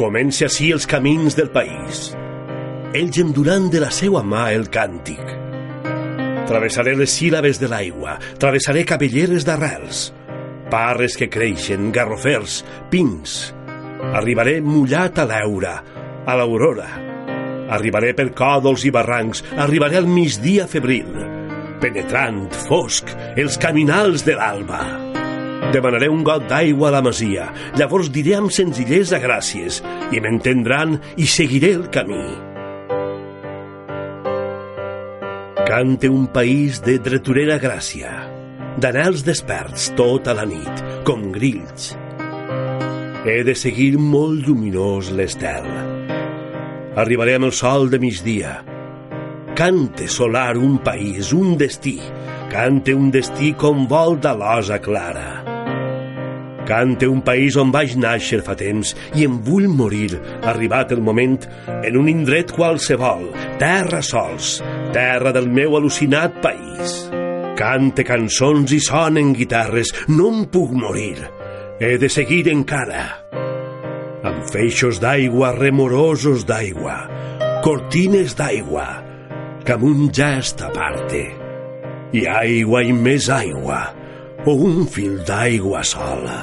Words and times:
Comença 0.00 0.46
així 0.46 0.70
els 0.72 0.86
camins 0.88 1.34
del 1.36 1.50
país. 1.52 2.14
Ells 2.96 3.18
em 3.20 3.34
duran 3.36 3.66
de 3.68 3.82
la 3.82 3.90
seua 3.92 4.22
mà 4.24 4.46
el 4.56 4.70
càntic. 4.72 5.20
Travessaré 6.48 6.94
les 6.96 7.12
síl·labes 7.12 7.60
de 7.60 7.68
l'aigua, 7.68 8.14
travessaré 8.40 8.86
cabelleres 8.88 9.44
d'arrels, 9.44 10.06
parres 10.72 11.18
que 11.20 11.28
creixen, 11.28 11.90
garrofers, 11.92 12.62
pins. 12.88 13.52
Arribaré 14.16 14.56
mullat 14.64 15.20
a 15.20 15.28
l'eura, 15.28 15.74
a 16.24 16.38
l'aurora. 16.40 16.88
Arribaré 17.76 18.14
per 18.16 18.30
còdols 18.32 18.88
i 18.88 18.94
barrancs, 18.96 19.44
arribaré 19.60 20.00
al 20.00 20.08
migdia 20.08 20.64
febril. 20.64 21.12
Penetrant, 21.84 22.46
fosc, 22.64 23.12
els 23.36 23.60
caminals 23.60 24.24
de 24.24 24.40
l'alba. 24.40 25.09
Demanaré 25.68 26.08
un 26.10 26.24
got 26.26 26.48
d'aigua 26.50 26.88
a 26.88 26.94
la 26.96 27.02
masia, 27.04 27.50
llavors 27.78 28.08
diré 28.10 28.34
amb 28.38 28.50
senzillesa 28.50 29.20
gràcies, 29.22 29.82
i 30.10 30.18
m'entendran 30.24 30.96
i 31.20 31.28
seguiré 31.30 31.74
el 31.76 31.86
camí. 31.94 32.24
Cante 35.68 36.08
un 36.10 36.26
país 36.34 36.80
de 36.82 36.96
dreturera 36.98 37.60
gràcia, 37.62 38.10
d'anels 38.82 39.22
desperts 39.22 39.92
tota 39.98 40.34
la 40.34 40.48
nit, 40.48 40.82
com 41.06 41.28
grills. 41.30 41.92
He 43.22 43.42
de 43.44 43.54
seguir 43.54 43.92
molt 44.00 44.48
lluminós 44.48 45.12
l'estel. 45.12 45.68
Arribaré 46.98 47.36
amb 47.36 47.50
el 47.50 47.54
sol 47.54 47.90
de 47.92 48.00
migdia. 48.02 48.56
Cante 49.54 50.08
solar 50.08 50.56
un 50.56 50.80
país, 50.82 51.34
un 51.36 51.54
destí. 51.60 51.98
Cante 52.50 52.96
un 52.96 53.12
destí 53.14 53.52
com 53.54 53.86
vol 53.86 54.18
de 54.24 54.34
l'osa 54.40 54.80
clara. 54.82 55.49
Cante 56.70 57.08
un 57.10 57.18
país 57.26 57.56
on 57.58 57.72
vaig 57.74 57.96
nàixer 57.98 58.44
fa 58.46 58.54
temps 58.54 58.92
i 59.18 59.24
em 59.26 59.40
vull 59.42 59.64
morir, 59.66 60.12
arribat 60.46 60.92
el 60.94 61.00
moment, 61.02 61.40
en 61.66 61.98
un 61.98 62.06
indret 62.06 62.52
qualsevol, 62.54 63.24
terra 63.58 63.98
sols, 64.06 64.60
terra 64.94 65.32
del 65.34 65.48
meu 65.50 65.74
al·lucinat 65.74 66.38
país. 66.44 66.94
Cante 67.58 68.06
cançons 68.06 68.70
i 68.70 68.78
sonen 68.86 69.34
guitarres, 69.34 69.90
no 70.14 70.30
em 70.30 70.46
puc 70.46 70.70
morir. 70.70 71.18
He 71.82 71.96
de 71.98 72.06
seguir 72.06 72.44
encara. 72.54 73.02
Amb 74.22 74.46
feixos 74.54 75.02
d'aigua, 75.02 75.50
remorosos 75.58 76.46
d'aigua, 76.46 77.00
cortines 77.66 78.38
d'aigua, 78.38 78.86
que 79.66 79.74
un 79.74 80.06
gest 80.14 80.62
aparte. 80.62 81.26
I 82.14 82.28
aigua 82.30 82.86
i 82.86 82.94
més 82.94 83.26
aigua, 83.26 83.88
o 84.46 84.56
un 84.70 84.86
fil 84.86 85.18
d'aigua 85.28 85.82
sola. 85.84 86.38